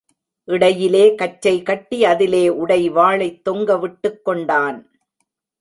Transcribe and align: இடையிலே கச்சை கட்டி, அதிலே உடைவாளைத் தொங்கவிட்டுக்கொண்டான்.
இடையிலே 0.43 1.15
கச்சை 1.15 1.61
கட்டி, 1.61 2.05
அதிலே 2.05 2.49
உடைவாளைத் 2.49 3.41
தொங்கவிட்டுக்கொண்டான். 3.49 4.83